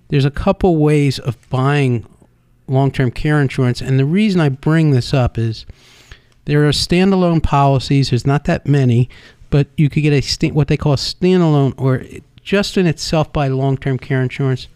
there's 0.08 0.26
a 0.26 0.32
couple 0.32 0.78
ways 0.78 1.20
of 1.20 1.38
buying 1.52 2.08
long 2.70 2.92
term 2.92 3.12
care 3.12 3.42
insurance. 3.42 3.82
And 3.82 4.00
the 4.00 4.06
reason 4.06 4.40
I 4.40 4.50
bring 4.50 4.92
this 4.92 5.14
up 5.14 5.38
is 5.38 5.66
there 6.46 6.68
are 6.68 6.72
standalone 6.72 7.44
policies, 7.44 8.10
there's 8.10 8.26
not 8.26 8.46
that 8.46 8.68
many, 8.68 9.10
but 9.50 9.68
you 9.78 9.90
could 9.90 10.02
get 10.02 10.14
a 10.14 10.22
sta- 10.22 10.52
what 10.52 10.68
they 10.68 10.78
call 10.78 10.94
a 10.94 10.98
standalone 10.98 11.74
or 11.78 12.04
just 12.44 12.78
in 12.78 12.88
itself 12.88 13.32
by 13.34 13.48
long 13.48 13.78
term 13.78 13.98
care 13.98 14.22
insurance, 14.22 14.68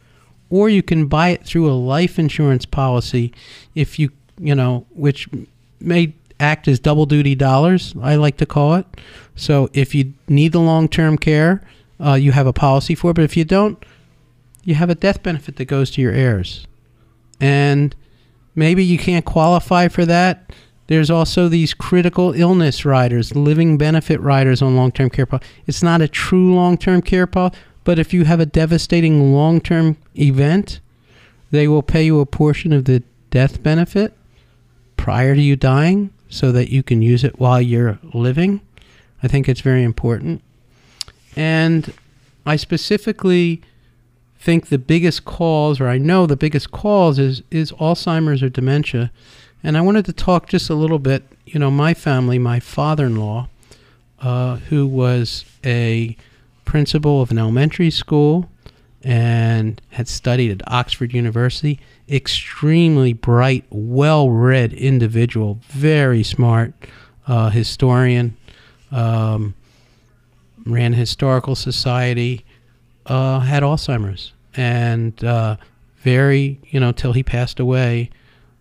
or 0.50 0.70
you 0.70 0.84
can 0.84 1.08
buy 1.08 1.30
it 1.30 1.46
through 1.46 1.70
a 1.70 1.74
life 1.74 2.20
insurance 2.20 2.66
policy 2.66 3.34
if 3.76 3.98
you, 3.98 4.12
you 4.38 4.56
know, 4.56 4.86
which 4.92 5.28
may 5.80 6.14
act 6.40 6.68
as 6.68 6.80
double 6.80 7.06
duty 7.06 7.36
dollars, 7.36 7.96
I 8.02 8.16
like 8.16 8.38
to 8.38 8.46
call 8.46 8.76
it. 8.76 8.86
So 9.36 9.70
if 9.74 9.96
you 9.96 10.14
need 10.28 10.52
the 10.52 10.60
long 10.60 10.88
term 10.88 11.18
care, 11.18 11.62
uh, 12.00 12.14
you 12.14 12.32
have 12.34 12.48
a 12.48 12.54
policy 12.54 12.96
for 12.96 13.12
it, 13.12 13.14
but 13.16 13.24
if 13.24 13.38
you 13.38 13.46
don't, 13.46 13.84
you 14.64 14.76
have 14.76 14.90
a 14.90 14.96
death 14.96 15.24
benefit 15.24 15.56
that 15.58 15.66
goes 15.66 15.92
to 15.92 16.02
your 16.02 16.12
heirs 16.12 16.68
and 17.40 17.96
maybe 18.56 18.84
you 18.84 18.98
can't 18.98 19.26
qualify 19.26 19.88
for 19.88 20.06
that. 20.06 20.52
There's 20.88 21.10
also 21.10 21.48
these 21.48 21.74
critical 21.74 22.34
illness 22.34 22.86
riders, 22.86 23.36
living 23.36 23.78
benefit 23.78 24.20
riders 24.20 24.62
on 24.62 24.76
long 24.76 24.92
term 24.92 25.10
care 25.10 25.26
policy. 25.26 25.48
It's 25.66 25.82
not 25.82 26.02
a 26.02 26.08
true 26.08 26.54
long 26.54 26.78
term 26.78 27.02
care 27.02 27.28
policy, 27.28 27.58
but 27.84 28.00
if 28.00 28.14
you 28.14 28.26
have 28.26 28.40
a 28.40 28.46
devastating 28.46 29.34
long 29.34 29.62
term 29.62 29.98
event, 30.18 30.80
they 31.52 31.68
will 31.68 31.84
pay 31.84 32.04
you 32.04 32.20
a 32.20 32.26
portion 32.26 32.74
of 32.74 32.86
the 32.86 33.04
death 33.30 33.64
benefit 33.64 34.14
prior 34.98 35.36
to 35.36 35.42
you 35.42 35.56
dying 35.56 36.12
so 36.30 36.52
that 36.52 36.72
you 36.72 36.84
can 36.84 37.02
use 37.02 37.24
it 37.24 37.40
while 37.40 37.62
you're 37.62 38.00
living. 38.14 38.62
I 39.22 39.28
think 39.28 39.48
it's 39.48 39.62
very 39.62 39.84
important. 39.84 40.42
And 41.36 41.94
I 42.46 42.56
specifically 42.58 43.62
think 44.44 44.68
the 44.68 44.78
biggest 44.78 45.24
cause, 45.24 45.80
or 45.80 45.88
I 45.88 45.98
know 45.98 46.26
the 46.26 46.36
biggest 46.36 46.72
cause, 46.72 47.18
is 47.18 47.44
is 47.50 47.72
Alzheimer's 47.74 48.44
or 48.44 48.50
dementia. 48.50 49.10
And 49.64 49.78
I 49.78 49.82
wanted 49.82 50.06
to 50.06 50.14
talk 50.14 50.50
just 50.50 50.70
a 50.70 50.76
little 50.76 51.00
bit. 51.00 51.24
You 51.46 51.60
know, 51.60 51.72
my 51.72 51.94
family, 51.94 52.38
my 52.38 52.60
father-in-law, 52.60 53.48
uh, 54.22 54.56
who 54.70 54.86
was 54.86 55.46
a 55.64 56.18
principal 56.66 57.22
of 57.22 57.32
an 57.32 57.38
elementary 57.38 57.90
school 57.90 58.50
and 59.02 59.82
had 59.92 60.08
studied 60.10 60.52
at 60.52 60.72
Oxford 60.72 61.14
University, 61.14 61.80
extremely 62.10 63.14
bright, 63.14 63.64
well-read 63.70 64.74
individual, 64.74 65.60
very 65.70 66.24
smart 66.24 66.74
uh, 67.28 67.50
historian, 67.50 68.36
um, 68.92 69.54
ran 70.66 70.94
a 70.94 70.98
historical 70.98 71.56
society 71.56 72.46
uh, 73.06 73.40
had 73.40 73.64
Alzheimer's 73.64 74.34
and 74.56 75.24
uh, 75.24 75.58
very, 75.98 76.60
you 76.70 76.80
know, 76.80 76.92
till 76.92 77.14
he 77.14 77.24
passed 77.24 77.60
away, 77.60 78.10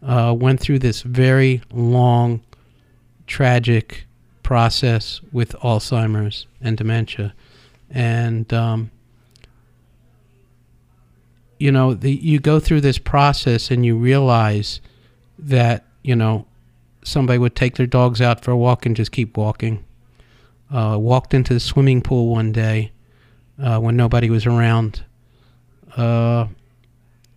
uh, 0.02 0.34
went 0.36 0.60
through 0.60 0.78
this 0.78 1.02
very 1.02 1.62
long, 1.72 2.40
tragic 3.26 4.04
process 4.42 5.20
with 5.32 5.52
Alzheimer's 5.62 6.46
and 6.60 6.76
dementia. 6.76 7.34
And, 7.90 8.52
um, 8.52 8.90
you 11.58 11.70
know, 11.70 11.94
the, 11.94 12.12
you 12.12 12.40
go 12.40 12.58
through 12.58 12.80
this 12.80 12.98
process 12.98 13.70
and 13.70 13.86
you 13.86 13.96
realize 13.96 14.80
that, 15.38 15.84
you 16.02 16.16
know, 16.16 16.46
somebody 17.04 17.38
would 17.38 17.54
take 17.54 17.76
their 17.76 17.86
dogs 17.86 18.20
out 18.20 18.42
for 18.42 18.50
a 18.50 18.56
walk 18.56 18.86
and 18.86 18.96
just 18.96 19.12
keep 19.12 19.36
walking. 19.36 19.84
Uh, 20.70 20.96
walked 20.98 21.34
into 21.34 21.52
the 21.52 21.60
swimming 21.60 22.00
pool 22.00 22.28
one 22.28 22.50
day 22.50 22.90
uh, 23.60 23.78
when 23.78 23.96
nobody 23.96 24.30
was 24.30 24.46
around. 24.46 25.04
Uh, 25.96 26.46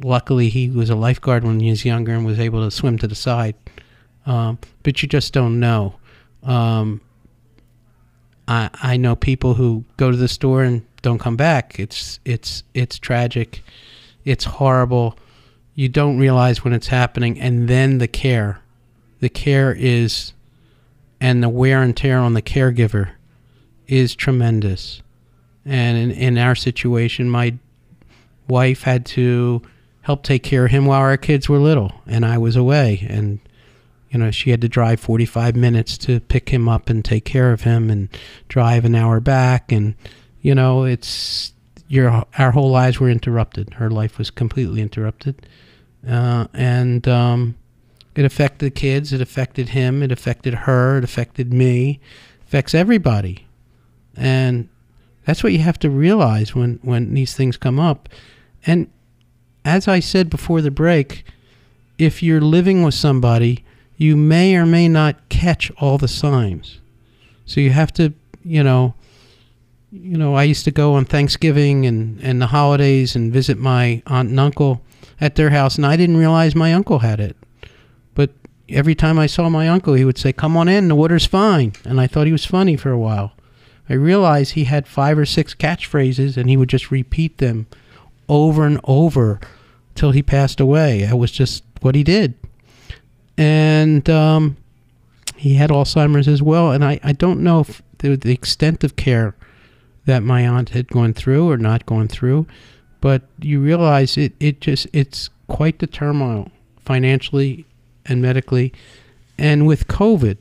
luckily, 0.01 0.49
he 0.49 0.69
was 0.69 0.89
a 0.89 0.95
lifeguard 0.95 1.43
when 1.43 1.59
he 1.59 1.69
was 1.69 1.85
younger 1.85 2.13
and 2.13 2.25
was 2.25 2.39
able 2.39 2.63
to 2.63 2.71
swim 2.71 2.97
to 2.99 3.07
the 3.07 3.15
side. 3.15 3.55
Um, 4.25 4.57
but 4.83 5.01
you 5.01 5.07
just 5.07 5.33
don't 5.33 5.59
know. 5.59 5.95
Um, 6.43 7.01
I 8.47 8.69
I 8.73 8.97
know 8.97 9.15
people 9.15 9.55
who 9.55 9.85
go 9.97 10.11
to 10.11 10.17
the 10.17 10.27
store 10.27 10.63
and 10.63 10.85
don't 11.01 11.19
come 11.19 11.35
back. 11.35 11.79
It's 11.79 12.19
it's 12.25 12.63
it's 12.73 12.97
tragic. 12.97 13.63
It's 14.23 14.45
horrible. 14.45 15.17
You 15.75 15.89
don't 15.89 16.17
realize 16.17 16.63
when 16.63 16.73
it's 16.73 16.87
happening, 16.87 17.39
and 17.39 17.67
then 17.67 17.97
the 17.97 18.07
care, 18.07 18.61
the 19.19 19.29
care 19.29 19.75
is 19.77 20.33
and 21.19 21.43
the 21.43 21.49
wear 21.49 21.81
and 21.81 21.95
tear 21.95 22.19
on 22.19 22.33
the 22.33 22.41
caregiver 22.41 23.11
is 23.87 24.15
tremendous. 24.15 25.01
And 25.65 25.97
in, 25.97 26.11
in 26.11 26.37
our 26.37 26.55
situation, 26.55 27.29
my 27.29 27.55
wife 28.47 28.83
had 28.83 29.05
to 29.07 29.61
help 30.01 30.23
take 30.23 30.43
care 30.43 30.65
of 30.65 30.71
him 30.71 30.85
while 30.85 31.01
our 31.01 31.17
kids 31.17 31.49
were 31.49 31.57
little, 31.57 31.91
and 32.05 32.25
I 32.25 32.37
was 32.37 32.55
away. 32.55 33.05
And 33.09 33.39
you 34.09 34.19
know, 34.19 34.31
she 34.31 34.51
had 34.51 34.61
to 34.61 34.69
drive 34.69 34.99
45 34.99 35.55
minutes 35.55 35.97
to 35.97 36.19
pick 36.21 36.49
him 36.49 36.69
up 36.69 36.89
and 36.89 37.03
take 37.03 37.25
care 37.25 37.51
of 37.51 37.61
him, 37.61 37.89
and 37.89 38.09
drive 38.47 38.85
an 38.85 38.95
hour 38.95 39.19
back. 39.19 39.71
And 39.71 39.95
you 40.41 40.53
know, 40.53 40.83
it's 40.83 41.53
your 41.87 42.23
our 42.37 42.51
whole 42.51 42.69
lives 42.69 42.99
were 42.99 43.09
interrupted. 43.09 43.73
Her 43.73 43.89
life 43.89 44.17
was 44.17 44.29
completely 44.29 44.81
interrupted, 44.81 45.47
uh, 46.07 46.47
and 46.53 47.07
um, 47.07 47.55
it 48.15 48.25
affected 48.25 48.65
the 48.67 48.71
kids. 48.71 49.11
It 49.11 49.21
affected 49.21 49.69
him. 49.69 50.03
It 50.03 50.11
affected 50.11 50.53
her. 50.53 50.99
It 50.99 51.03
affected 51.03 51.51
me. 51.51 51.99
Affects 52.43 52.75
everybody, 52.75 53.47
and 54.15 54.69
that's 55.25 55.43
what 55.43 55.53
you 55.53 55.59
have 55.59 55.79
to 55.79 55.89
realize 55.89 56.55
when 56.55 56.79
when 56.81 57.13
these 57.13 57.33
things 57.33 57.57
come 57.57 57.79
up. 57.79 58.09
And 58.65 58.89
as 59.63 59.87
I 59.87 59.99
said 59.99 60.29
before 60.29 60.61
the 60.61 60.71
break, 60.71 61.25
if 61.97 62.21
you're 62.21 62.41
living 62.41 62.83
with 62.83 62.93
somebody, 62.93 63.63
you 63.97 64.15
may 64.15 64.55
or 64.55 64.65
may 64.65 64.87
not 64.87 65.29
catch 65.29 65.71
all 65.77 65.97
the 65.97 66.07
signs. 66.07 66.79
So 67.45 67.61
you 67.61 67.71
have 67.71 67.93
to, 67.93 68.13
you 68.43 68.63
know, 68.63 68.93
you 69.91 70.17
know, 70.17 70.35
I 70.35 70.43
used 70.43 70.65
to 70.65 70.71
go 70.71 70.93
on 70.93 71.05
Thanksgiving 71.05 71.85
and, 71.85 72.19
and 72.21 72.41
the 72.41 72.47
holidays 72.47 73.15
and 73.15 73.31
visit 73.31 73.57
my 73.57 74.03
aunt 74.07 74.29
and 74.29 74.39
uncle 74.39 74.81
at 75.21 75.35
their 75.35 75.51
house, 75.51 75.77
and 75.77 75.85
I 75.85 75.95
didn't 75.95 76.17
realize 76.17 76.55
my 76.55 76.73
uncle 76.73 76.99
had 76.99 77.19
it. 77.19 77.37
But 78.13 78.31
every 78.67 78.95
time 78.95 79.17
I 79.17 79.27
saw 79.27 79.47
my 79.49 79.69
uncle, 79.69 79.93
he 79.93 80.03
would 80.03 80.17
say, 80.17 80.33
Come 80.33 80.57
on 80.57 80.67
in, 80.67 80.89
the 80.89 80.95
water's 80.95 81.25
fine. 81.25 81.73
And 81.85 82.01
I 82.01 82.07
thought 82.07 82.25
he 82.27 82.33
was 82.33 82.45
funny 82.45 82.75
for 82.75 82.91
a 82.91 82.97
while. 82.97 83.34
I 83.89 83.93
realized 83.93 84.53
he 84.53 84.63
had 84.63 84.87
five 84.87 85.17
or 85.17 85.25
six 85.25 85.53
catchphrases, 85.53 86.37
and 86.37 86.49
he 86.49 86.57
would 86.57 86.69
just 86.69 86.91
repeat 86.91 87.37
them 87.37 87.67
over 88.27 88.65
and 88.65 88.79
over 88.83 89.39
till 89.93 90.11
he 90.11 90.23
passed 90.23 90.59
away. 90.59 91.03
That 91.03 91.17
was 91.17 91.31
just 91.31 91.63
what 91.81 91.95
he 91.95 92.03
did. 92.03 92.33
And 93.37 94.09
um, 94.09 94.57
he 95.35 95.55
had 95.55 95.69
Alzheimer's 95.69 96.27
as 96.27 96.41
well. 96.41 96.71
And 96.71 96.83
I, 96.83 96.99
I 97.03 97.11
don't 97.11 97.41
know 97.41 97.61
if 97.61 97.81
the, 97.99 98.15
the 98.15 98.33
extent 98.33 98.83
of 98.83 98.95
care 98.95 99.35
that 100.05 100.23
my 100.23 100.47
aunt 100.47 100.69
had 100.69 100.87
gone 100.87 101.13
through 101.13 101.49
or 101.49 101.57
not 101.57 101.85
gone 101.85 102.07
through, 102.07 102.47
but 103.01 103.23
you 103.39 103.59
realize 103.59 104.17
it, 104.17 104.33
it 104.39 104.61
just, 104.61 104.87
it's 104.93 105.29
quite 105.47 105.79
the 105.79 105.87
turmoil 105.87 106.51
financially 106.79 107.65
and 108.05 108.21
medically. 108.21 108.73
And 109.37 109.67
with 109.67 109.87
COVID, 109.87 110.37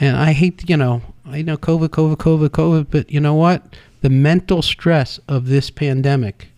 and 0.00 0.16
I 0.16 0.32
hate, 0.32 0.68
you 0.68 0.76
know, 0.76 1.02
I 1.24 1.42
know 1.42 1.56
COVID, 1.56 1.88
COVID, 1.88 2.16
COVID, 2.16 2.48
COVID, 2.48 2.86
but 2.90 3.10
you 3.10 3.20
know 3.20 3.34
what? 3.34 3.62
The 4.00 4.10
mental 4.10 4.62
stress 4.62 5.18
of 5.28 5.48
this 5.48 5.70
pandemic 5.70 6.48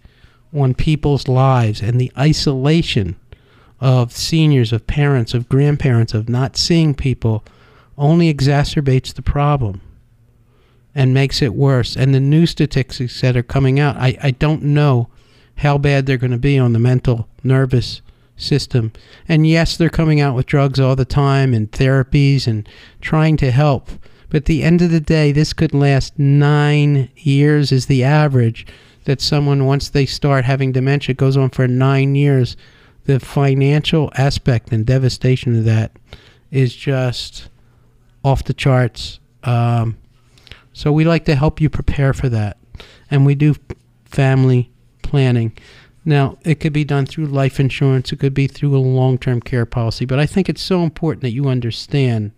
on 0.54 0.74
people's 0.74 1.28
lives 1.28 1.82
and 1.82 2.00
the 2.00 2.12
isolation 2.18 3.16
of 3.80 4.12
seniors, 4.12 4.72
of 4.72 4.86
parents, 4.86 5.34
of 5.34 5.48
grandparents, 5.48 6.14
of 6.14 6.28
not 6.28 6.56
seeing 6.56 6.94
people 6.94 7.44
only 7.98 8.32
exacerbates 8.32 9.12
the 9.12 9.22
problem 9.22 9.80
and 10.94 11.12
makes 11.12 11.42
it 11.42 11.54
worse. 11.54 11.94
And 11.94 12.14
the 12.14 12.20
new 12.20 12.46
statistics 12.46 13.20
that 13.20 13.36
are 13.36 13.42
coming 13.42 13.78
out, 13.78 13.96
I, 13.96 14.16
I 14.22 14.30
don't 14.30 14.62
know 14.62 15.08
how 15.56 15.78
bad 15.78 16.06
they're 16.06 16.16
going 16.16 16.30
to 16.30 16.38
be 16.38 16.58
on 16.58 16.72
the 16.72 16.78
mental 16.78 17.28
nervous 17.44 18.00
system. 18.36 18.92
And 19.28 19.46
yes, 19.46 19.76
they're 19.76 19.88
coming 19.88 20.20
out 20.20 20.34
with 20.34 20.46
drugs 20.46 20.78
all 20.78 20.96
the 20.96 21.04
time 21.04 21.54
and 21.54 21.70
therapies 21.70 22.46
and 22.46 22.68
trying 23.00 23.36
to 23.38 23.50
help. 23.50 23.88
But 24.28 24.38
at 24.38 24.44
the 24.46 24.62
end 24.62 24.82
of 24.82 24.90
the 24.90 25.00
day, 25.00 25.32
this 25.32 25.52
could 25.52 25.72
last 25.72 26.18
nine 26.18 27.10
years, 27.16 27.72
is 27.72 27.86
the 27.86 28.04
average 28.04 28.66
that 29.04 29.20
someone, 29.20 29.66
once 29.66 29.88
they 29.88 30.04
start 30.04 30.44
having 30.44 30.72
dementia, 30.72 31.14
goes 31.14 31.36
on 31.36 31.50
for 31.50 31.66
nine 31.68 32.14
years. 32.14 32.56
The 33.04 33.20
financial 33.20 34.10
aspect 34.16 34.72
and 34.72 34.84
devastation 34.84 35.56
of 35.56 35.64
that 35.64 35.92
is 36.50 36.75
just 36.75 37.49
off 38.25 38.42
the 38.44 38.54
charts. 38.54 39.20
Um, 39.44 39.96
so 40.72 40.90
we 40.90 41.04
like 41.04 41.25
to 41.26 41.36
help 41.36 41.60
you 41.60 41.70
prepare 41.70 42.12
for 42.12 42.28
that. 42.28 42.56
And 43.10 43.25
we 43.25 43.36
do 43.36 43.54
family 44.04 44.70
planning. 45.02 45.56
Now, 46.08 46.38
it 46.45 46.60
could 46.60 46.73
be 46.73 46.84
done 46.84 47.04
through 47.04 47.26
life 47.26 47.58
insurance, 47.58 48.12
it 48.12 48.21
could 48.21 48.32
be 48.32 48.47
through 48.47 48.76
a 48.76 48.78
long 48.78 49.19
term 49.19 49.40
care 49.40 49.66
policy, 49.66 50.04
but 50.06 50.21
I 50.21 50.25
think 50.25 50.49
it's 50.49 50.62
so 50.62 50.84
important 50.84 51.23
that 51.23 51.32
you 51.32 51.49
understand 51.49 52.30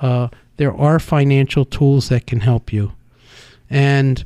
uh, 0.00 0.28
there 0.56 0.74
are 0.74 0.98
financial 0.98 1.66
tools 1.66 2.08
that 2.08 2.26
can 2.26 2.40
help 2.40 2.72
you. 2.72 2.92
And 3.68 4.24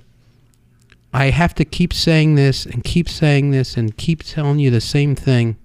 I 1.12 1.30
have 1.30 1.56
to 1.56 1.64
keep 1.64 1.92
saying 1.92 2.36
this 2.36 2.66
and 2.66 2.84
keep 2.84 3.08
saying 3.08 3.50
this 3.50 3.76
and 3.76 3.96
keep 3.96 4.22
telling 4.22 4.60
you 4.60 4.70
the 4.70 4.80
same 4.80 5.16
thing. 5.16 5.56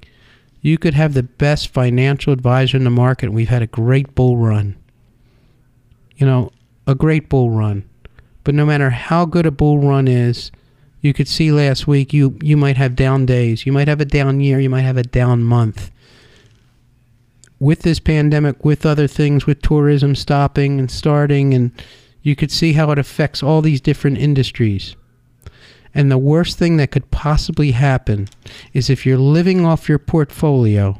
You 0.61 0.79
could 0.79 0.95
have 0.95 1.13
the 1.13 1.23
best 1.23 1.67
financial 1.67 2.33
advisor 2.33 2.77
in 2.77 2.83
the 2.83 2.89
market. 2.89 3.31
We've 3.31 3.49
had 3.49 3.61
a 3.61 3.67
great 3.67 4.15
bull 4.15 4.37
run. 4.37 4.75
You 6.15 6.25
know, 6.25 6.51
a 6.87 6.95
great 6.95 7.29
bull 7.29 7.51
run. 7.51 7.87
But 8.43 8.55
no 8.55 8.65
matter 8.65 8.89
how 8.89 9.25
good 9.25 9.45
a 9.45 9.51
bull 9.51 9.79
run 9.79 10.07
is, 10.07 10.51
you 11.03 11.13
could 11.13 11.27
see 11.27 11.51
last 11.51 11.85
week 11.85 12.13
you 12.13 12.39
you 12.41 12.55
might 12.55 12.77
have 12.77 12.95
down 12.95 13.25
days. 13.25 13.65
You 13.65 13.73
might 13.73 13.89
have 13.89 13.99
a 13.99 14.05
down 14.05 14.39
year, 14.39 14.59
you 14.59 14.69
might 14.69 14.81
have 14.81 14.97
a 14.97 15.03
down 15.03 15.43
month. 15.43 15.91
With 17.59 17.81
this 17.81 17.99
pandemic, 17.99 18.63
with 18.63 18.85
other 18.85 19.07
things, 19.07 19.45
with 19.45 19.61
tourism 19.61 20.15
stopping 20.15 20.79
and 20.79 20.89
starting 20.89 21.53
and 21.53 21.71
you 22.21 22.37
could 22.37 22.51
see 22.51 22.73
how 22.73 22.89
it 22.91 22.97
affects 22.97 23.43
all 23.43 23.61
these 23.61 23.81
different 23.81 24.17
industries. 24.17 24.95
And 25.93 26.09
the 26.09 26.17
worst 26.17 26.57
thing 26.57 26.77
that 26.77 26.91
could 26.91 27.11
possibly 27.11 27.71
happen 27.71 28.29
is 28.71 28.89
if 28.89 29.05
you're 29.05 29.17
living 29.17 29.65
off 29.65 29.89
your 29.89 29.99
portfolio 29.99 30.99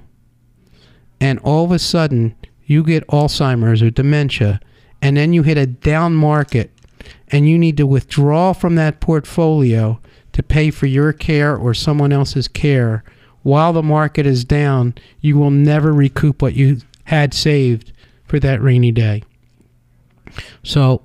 and 1.21 1.39
all 1.39 1.63
of 1.63 1.71
a 1.71 1.79
sudden 1.79 2.35
you 2.65 2.83
get 2.83 3.07
Alzheimer's 3.07 3.81
or 3.81 3.89
dementia 3.89 4.59
and 5.01 5.15
then 5.15 5.31
you 5.31 5.43
hit 5.43 5.57
a 5.57 5.65
down 5.65 6.13
market 6.13 6.72
and 7.29 7.47
you 7.47 7.57
need 7.57 7.77
to 7.77 7.87
withdraw 7.87 8.53
from 8.53 8.75
that 8.75 8.99
portfolio 8.99 9.99
to 10.33 10.43
pay 10.43 10.71
for 10.71 10.87
your 10.87 11.13
care 11.13 11.55
or 11.55 11.73
someone 11.73 12.11
else's 12.11 12.47
care 12.47 13.03
while 13.43 13.73
the 13.73 13.83
market 13.83 14.25
is 14.25 14.43
down, 14.45 14.95
you 15.19 15.37
will 15.37 15.51
never 15.51 15.93
recoup 15.93 16.41
what 16.41 16.55
you 16.55 16.79
had 17.05 17.33
saved 17.33 17.91
for 18.25 18.39
that 18.39 18.61
rainy 18.61 18.91
day. 18.91 19.21
So, 20.63 21.03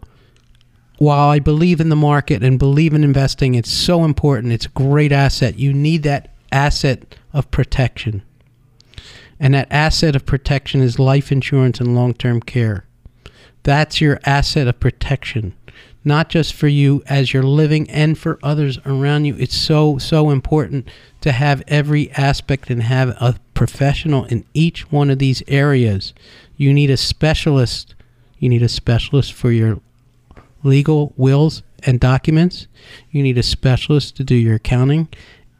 while 0.99 1.29
I 1.29 1.39
believe 1.41 1.81
in 1.81 1.91
the 1.91 1.97
market 1.97 2.43
and 2.43 2.59
believe 2.59 2.95
in 2.95 3.05
investing, 3.05 3.55
it's 3.55 3.71
so 3.71 4.05
important. 4.05 4.53
It's 4.53 4.67
a 4.67 4.71
great 4.71 5.13
asset. 5.13 5.59
You 5.59 5.73
need 5.73 6.05
that 6.05 6.35
asset 6.51 7.17
of 7.33 7.51
protection. 7.51 8.23
And 9.39 9.55
that 9.55 9.69
asset 9.71 10.17
of 10.17 10.27
protection 10.27 10.81
is 10.81 10.99
life 10.99 11.31
insurance 11.31 11.79
and 11.79 11.95
long 11.95 12.15
term 12.15 12.41
care. 12.41 12.85
That's 13.63 14.01
your 14.01 14.19
asset 14.25 14.67
of 14.67 14.81
protection, 14.81 15.55
not 16.05 16.29
just 16.29 16.55
for 16.55 16.69
you 16.69 17.03
as 17.07 17.33
you're 17.33 17.43
living 17.43 17.89
and 17.91 18.17
for 18.17 18.39
others 18.43 18.79
around 18.87 19.25
you. 19.25 19.37
It's 19.39 19.57
so, 19.57 19.99
so 19.99 20.31
important 20.31 20.89
to 21.21 21.33
have 21.33 21.63
every 21.69 22.11
aspect 22.13 22.71
and 22.71 22.83
have 22.83 23.11
a 23.21 23.37
professional 23.55 24.25
in 24.27 24.45
each 24.55 24.91
one 24.93 25.11
of 25.11 25.19
these 25.19 25.43
areas. 25.49 26.15
You 26.57 26.73
need 26.73 26.91
a 26.91 26.97
specialist. 26.97 27.95
You 28.39 28.49
need 28.49 28.63
a 28.63 28.69
specialist 28.69 29.33
for 29.33 29.51
your 29.51 29.81
legal 30.63 31.13
wills 31.17 31.63
and 31.85 32.01
documents. 32.01 32.67
You 33.11 33.23
need 33.23 33.39
a 33.39 33.43
specialist 33.43 34.17
to 34.17 34.25
do 34.25 34.35
your 34.35 34.57
accounting. 34.57 35.09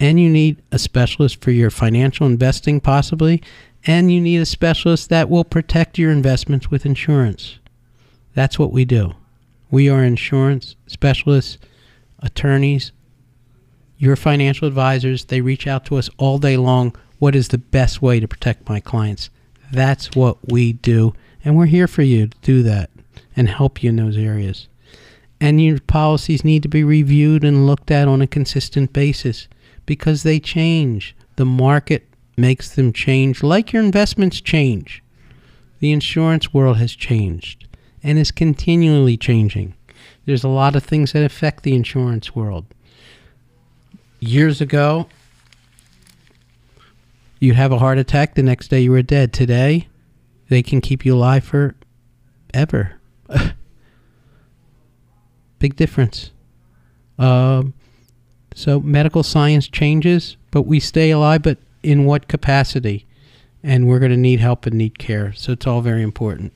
And 0.01 0.21
you 0.21 0.31
need 0.31 0.63
a 0.71 0.79
specialist 0.79 1.43
for 1.43 1.51
your 1.51 1.71
financial 1.71 2.27
investing, 2.27 2.81
possibly. 2.81 3.43
And 3.85 4.13
you 4.13 4.21
need 4.21 4.39
a 4.39 4.47
specialist 4.47 5.09
that 5.09 5.29
will 5.29 5.45
protect 5.45 5.99
your 5.99 6.11
investments 6.11 6.71
with 6.71 6.87
insurance. 6.87 7.59
That's 8.35 8.59
what 8.59 8.73
we 8.73 8.85
do. 8.85 9.15
We 9.71 9.89
are 9.89 10.03
insurance 10.05 10.77
specialists, 10.87 11.59
attorneys, 12.21 12.93
your 13.97 14.17
financial 14.17 14.69
advisors. 14.69 15.27
They 15.27 15.41
reach 15.41 15.67
out 15.67 15.85
to 15.87 15.97
us 15.97 16.09
all 16.17 16.39
day 16.39 16.57
long. 16.57 16.95
What 17.19 17.35
is 17.35 17.49
the 17.49 17.59
best 17.59 18.01
way 18.01 18.21
to 18.21 18.29
protect 18.29 18.69
my 18.69 18.81
clients? 18.81 19.31
That's 19.73 20.15
what 20.15 20.51
we 20.51 20.73
do. 20.73 21.15
And 21.45 21.57
we're 21.57 21.67
here 21.67 21.89
for 21.89 22.03
you 22.03 22.29
to 22.29 22.39
do 22.43 22.63
that 22.63 22.91
and 23.37 23.49
help 23.49 23.83
you 23.83 23.91
in 23.91 23.97
those 23.97 24.17
areas 24.17 24.69
and 25.41 25.63
your 25.63 25.81
policies 25.81 26.45
need 26.45 26.63
to 26.63 26.69
be 26.69 26.85
reviewed 26.85 27.45
and 27.45 27.67
looked 27.67 27.91
at 27.91 28.09
on 28.09 28.23
a 28.23 28.27
consistent 28.27 28.93
basis 28.93 29.49
because 29.87 30.23
they 30.23 30.41
change. 30.41 31.15
The 31.37 31.45
market 31.45 32.09
makes 32.37 32.75
them 32.75 32.93
change, 32.93 33.43
like 33.43 33.73
your 33.73 33.83
investments 33.83 34.41
change. 34.41 35.03
The 35.79 35.93
insurance 35.93 36.53
world 36.53 36.79
has 36.79 36.93
changed 36.93 37.68
and 38.03 38.19
is 38.19 38.31
continually 38.31 39.17
changing. 39.17 39.75
There's 40.27 40.45
a 40.45 40.49
lot 40.49 40.77
of 40.77 40.85
things 40.85 41.13
that 41.13 41.25
affect 41.25 41.63
the 41.63 41.75
insurance 41.75 42.35
world. 42.35 42.67
Years 44.21 44.61
ago, 44.61 45.09
you'd 47.41 47.57
have 47.57 47.73
a 47.73 47.79
heart 47.79 47.99
attack, 47.99 48.35
the 48.35 48.43
next 48.43 48.69
day 48.69 48.81
you 48.81 48.91
were 48.91 49.03
dead. 49.03 49.33
Today, 49.33 49.89
they 50.49 50.63
can 50.63 50.81
keep 50.81 51.05
you 51.05 51.15
alive 51.15 51.45
for 51.45 51.75
ever. 52.53 53.01
Big 55.59 55.77
difference. 55.77 56.31
Um, 57.19 57.75
so 58.55 58.81
medical 58.81 59.23
science 59.23 59.69
changes, 59.69 60.37
but 60.51 60.63
we 60.63 60.81
stay 60.81 61.11
alive, 61.11 61.43
but 61.43 61.59
in 61.83 62.05
what 62.05 62.29
capacity? 62.29 63.07
And 63.63 63.87
we're 63.87 63.99
going 63.99 64.11
to 64.11 64.17
need 64.17 64.41
help 64.41 64.67
and 64.67 64.77
need 64.77 64.99
care. 64.99 65.33
So 65.33 65.53
it's 65.53 65.67
all 65.67 65.81
very 65.81 66.03
important. 66.03 66.53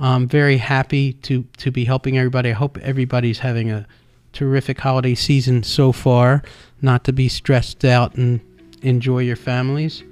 I'm 0.00 0.28
very 0.28 0.58
happy 0.58 1.14
to, 1.14 1.44
to 1.58 1.70
be 1.70 1.84
helping 1.84 2.18
everybody. 2.18 2.50
I 2.50 2.54
hope 2.54 2.78
everybody's 2.78 3.40
having 3.40 3.70
a 3.70 3.86
terrific 4.32 4.78
holiday 4.78 5.14
season 5.14 5.62
so 5.62 5.92
far, 5.92 6.42
not 6.82 7.04
to 7.04 7.12
be 7.12 7.28
stressed 7.28 7.84
out 7.84 8.14
and 8.14 8.40
enjoy 8.82 9.20
your 9.20 9.36
families. 9.36 10.02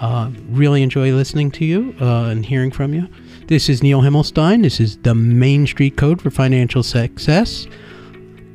Uh, 0.00 0.30
really 0.48 0.82
enjoy 0.82 1.12
listening 1.12 1.52
to 1.52 1.64
you 1.64 1.94
uh, 2.00 2.24
and 2.24 2.44
hearing 2.44 2.72
from 2.72 2.92
you. 2.92 3.08
This 3.46 3.68
is 3.68 3.80
Neil 3.82 4.00
Himmelstein. 4.00 4.62
This 4.62 4.80
is 4.80 4.96
the 4.98 5.14
Main 5.14 5.66
Street 5.66 5.96
Code 5.96 6.20
for 6.20 6.30
Financial 6.30 6.82
Success. 6.82 7.68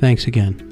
Thanks 0.00 0.26
again. 0.26 0.71